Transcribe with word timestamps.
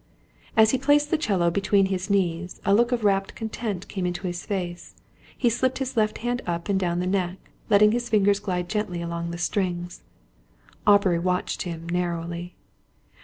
As 0.57 0.71
he 0.71 0.79
placed 0.79 1.11
the 1.11 1.17
'cello 1.19 1.51
between 1.51 1.85
his 1.85 2.09
knees, 2.09 2.59
a 2.65 2.73
look 2.73 2.91
of 2.91 3.03
rapt 3.03 3.35
content 3.35 3.87
came 3.87 4.07
into 4.07 4.25
his 4.25 4.43
face. 4.47 4.95
He 5.37 5.47
slipped 5.47 5.77
his 5.77 5.95
left 5.95 6.17
hand 6.25 6.41
up 6.47 6.69
and 6.69 6.79
down 6.79 6.99
the 7.01 7.05
neck, 7.05 7.37
letting 7.69 7.91
his 7.91 8.09
fingers 8.09 8.39
glide 8.39 8.67
gently 8.67 9.03
along 9.03 9.29
the 9.29 9.37
strings. 9.37 10.01
Aubrey 10.87 11.19
watched 11.19 11.61
him 11.61 11.87
narrowly. 11.87 12.55